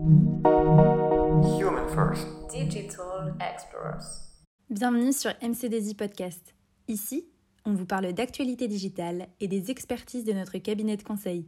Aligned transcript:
Human 0.00 1.86
First. 1.94 2.26
Digital 2.50 3.34
Explorers. 3.38 4.32
Bienvenue 4.70 5.12
sur 5.12 5.30
MCDZ 5.42 5.92
Podcast. 5.94 6.54
Ici, 6.88 7.28
on 7.66 7.74
vous 7.74 7.84
parle 7.84 8.10
d'actualité 8.14 8.66
digitale 8.66 9.28
et 9.40 9.48
des 9.48 9.70
expertises 9.70 10.24
de 10.24 10.32
notre 10.32 10.56
cabinet 10.56 10.96
de 10.96 11.02
conseil. 11.02 11.46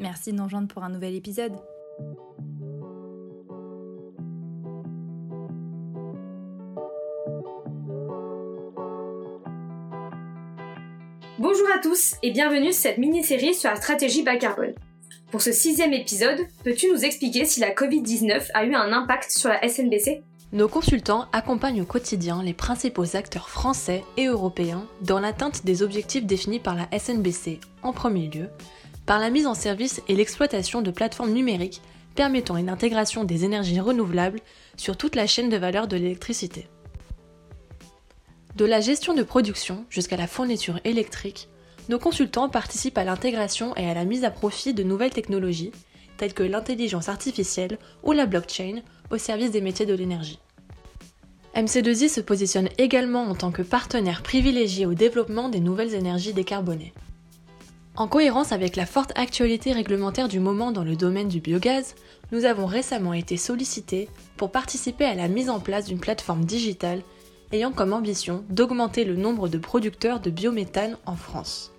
Merci 0.00 0.32
de 0.32 0.38
nous 0.38 0.44
rejoindre 0.44 0.66
pour 0.66 0.82
un 0.82 0.88
nouvel 0.88 1.14
épisode. 1.14 1.52
Bonjour 11.38 11.68
à 11.72 11.78
tous 11.80 12.16
et 12.24 12.32
bienvenue 12.32 12.72
sur 12.72 12.82
cette 12.82 12.98
mini-série 12.98 13.54
sur 13.54 13.70
la 13.70 13.76
stratégie 13.76 14.24
bas 14.24 14.36
carbone. 14.36 14.74
Pour 15.30 15.42
ce 15.42 15.52
sixième 15.52 15.92
épisode, 15.92 16.38
peux-tu 16.64 16.90
nous 16.90 17.04
expliquer 17.04 17.44
si 17.44 17.60
la 17.60 17.74
Covid-19 17.74 18.46
a 18.54 18.64
eu 18.64 18.74
un 18.74 18.94
impact 18.94 19.30
sur 19.30 19.50
la 19.50 19.68
SNBC 19.68 20.22
Nos 20.52 20.68
consultants 20.68 21.26
accompagnent 21.34 21.82
au 21.82 21.84
quotidien 21.84 22.42
les 22.42 22.54
principaux 22.54 23.14
acteurs 23.14 23.50
français 23.50 24.04
et 24.16 24.24
européens 24.24 24.86
dans 25.02 25.20
l'atteinte 25.20 25.66
des 25.66 25.82
objectifs 25.82 26.24
définis 26.24 26.60
par 26.60 26.74
la 26.74 26.88
SNBC 26.98 27.60
en 27.82 27.92
premier 27.92 28.28
lieu, 28.28 28.48
par 29.04 29.18
la 29.18 29.28
mise 29.28 29.46
en 29.46 29.52
service 29.52 30.00
et 30.08 30.16
l'exploitation 30.16 30.80
de 30.80 30.90
plateformes 30.90 31.32
numériques 31.32 31.82
permettant 32.14 32.56
une 32.56 32.70
intégration 32.70 33.24
des 33.24 33.44
énergies 33.44 33.80
renouvelables 33.80 34.40
sur 34.78 34.96
toute 34.96 35.14
la 35.14 35.26
chaîne 35.26 35.50
de 35.50 35.58
valeur 35.58 35.88
de 35.88 35.96
l'électricité. 35.96 36.68
De 38.56 38.64
la 38.64 38.80
gestion 38.80 39.12
de 39.12 39.22
production 39.22 39.84
jusqu'à 39.90 40.16
la 40.16 40.26
fourniture 40.26 40.80
électrique, 40.84 41.50
nos 41.88 41.98
consultants 41.98 42.48
participent 42.48 42.98
à 42.98 43.04
l'intégration 43.04 43.74
et 43.76 43.88
à 43.88 43.94
la 43.94 44.04
mise 44.04 44.24
à 44.24 44.30
profit 44.30 44.74
de 44.74 44.82
nouvelles 44.82 45.12
technologies, 45.12 45.72
telles 46.16 46.34
que 46.34 46.42
l'intelligence 46.42 47.08
artificielle 47.08 47.78
ou 48.02 48.12
la 48.12 48.26
blockchain, 48.26 48.82
au 49.10 49.16
service 49.16 49.50
des 49.50 49.62
métiers 49.62 49.86
de 49.86 49.94
l'énergie. 49.94 50.38
MC2I 51.54 52.08
se 52.08 52.20
positionne 52.20 52.68
également 52.76 53.24
en 53.24 53.34
tant 53.34 53.50
que 53.50 53.62
partenaire 53.62 54.22
privilégié 54.22 54.84
au 54.84 54.94
développement 54.94 55.48
des 55.48 55.60
nouvelles 55.60 55.94
énergies 55.94 56.34
décarbonées. 56.34 56.92
En 57.96 58.06
cohérence 58.06 58.52
avec 58.52 58.76
la 58.76 58.86
forte 58.86 59.12
actualité 59.16 59.72
réglementaire 59.72 60.28
du 60.28 60.38
moment 60.38 60.70
dans 60.70 60.84
le 60.84 60.94
domaine 60.94 61.28
du 61.28 61.40
biogaz, 61.40 61.96
nous 62.30 62.44
avons 62.44 62.66
récemment 62.66 63.12
été 63.12 63.36
sollicités 63.36 64.08
pour 64.36 64.52
participer 64.52 65.04
à 65.04 65.14
la 65.14 65.26
mise 65.26 65.50
en 65.50 65.58
place 65.58 65.86
d'une 65.86 65.98
plateforme 65.98 66.44
digitale 66.44 67.02
ayant 67.50 67.72
comme 67.72 67.92
ambition 67.92 68.44
d'augmenter 68.50 69.04
le 69.04 69.16
nombre 69.16 69.48
de 69.48 69.58
producteurs 69.58 70.20
de 70.20 70.30
biométhane 70.30 70.96
en 71.06 71.16
France. 71.16 71.72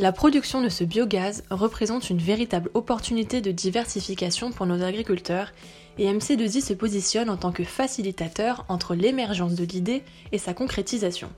La 0.00 0.12
production 0.12 0.62
de 0.62 0.70
ce 0.70 0.82
biogaz 0.82 1.42
représente 1.50 2.08
une 2.08 2.16
véritable 2.16 2.70
opportunité 2.72 3.42
de 3.42 3.52
diversification 3.52 4.50
pour 4.50 4.64
nos 4.64 4.82
agriculteurs 4.82 5.52
et 5.98 6.10
MC2I 6.10 6.62
se 6.62 6.72
positionne 6.72 7.28
en 7.28 7.36
tant 7.36 7.52
que 7.52 7.64
facilitateur 7.64 8.64
entre 8.70 8.94
l'émergence 8.94 9.56
de 9.56 9.64
l'idée 9.64 10.02
et 10.32 10.38
sa 10.38 10.54
concrétisation. 10.54 11.28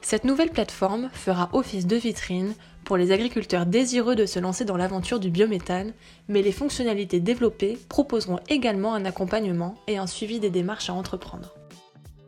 Cette 0.00 0.24
nouvelle 0.24 0.50
plateforme 0.50 1.08
fera 1.12 1.50
office 1.52 1.86
de 1.86 1.94
vitrine 1.94 2.54
pour 2.84 2.96
les 2.96 3.12
agriculteurs 3.12 3.64
désireux 3.64 4.16
de 4.16 4.26
se 4.26 4.40
lancer 4.40 4.64
dans 4.64 4.76
l'aventure 4.76 5.20
du 5.20 5.30
biométhane, 5.30 5.92
mais 6.26 6.42
les 6.42 6.50
fonctionnalités 6.50 7.20
développées 7.20 7.78
proposeront 7.88 8.40
également 8.48 8.92
un 8.92 9.04
accompagnement 9.04 9.76
et 9.86 9.98
un 9.98 10.08
suivi 10.08 10.40
des 10.40 10.50
démarches 10.50 10.90
à 10.90 10.94
entreprendre. 10.94 11.54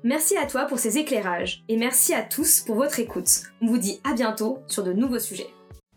Merci 0.06 0.36
à 0.36 0.44
toi 0.44 0.66
pour 0.66 0.78
ces 0.78 0.98
éclairages 0.98 1.64
et 1.66 1.78
merci 1.78 2.12
à 2.12 2.20
tous 2.20 2.60
pour 2.60 2.76
votre 2.76 3.00
écoute. 3.00 3.44
On 3.62 3.66
vous 3.68 3.78
dit 3.78 4.02
à 4.04 4.12
bientôt 4.12 4.58
sur 4.66 4.84
de 4.84 4.92
nouveaux 4.92 5.18
sujets. 5.18 5.48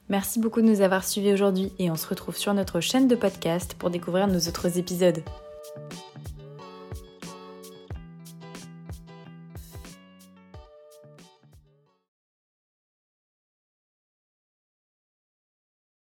Merci 0.08 0.40
beaucoup 0.40 0.62
de 0.62 0.66
nous 0.66 0.80
avoir 0.80 1.04
suivis 1.04 1.34
aujourd'hui 1.34 1.74
et 1.78 1.92
on 1.92 1.98
se 1.98 2.08
retrouve 2.08 2.38
sur 2.38 2.54
notre 2.54 2.80
chaîne 2.80 3.10
de 3.10 3.18
podcast 3.18 3.76
pour 3.78 3.90
découvrir 3.90 4.28
nos 4.28 4.40
autres 4.40 4.78
épisodes. 4.78 5.22